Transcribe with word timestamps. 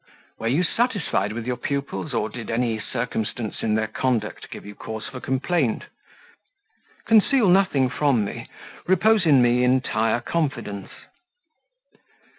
"Were 0.39 0.47
you 0.47 0.63
satisfied 0.63 1.31
with 1.31 1.45
your 1.45 1.57
pupils, 1.57 2.11
or 2.11 2.27
did 2.29 2.49
any 2.49 2.79
circumstance 2.79 3.61
in 3.61 3.75
their 3.75 3.85
conduct 3.85 4.49
give 4.49 4.65
you 4.65 4.73
cause 4.73 5.05
for 5.07 5.19
complaint? 5.21 5.83
Conceal 7.05 7.47
nothing 7.49 7.87
from 7.87 8.25
me, 8.25 8.49
repose 8.87 9.27
in 9.27 9.43
me 9.43 9.63
entire 9.63 10.19
confidence." 10.19 10.89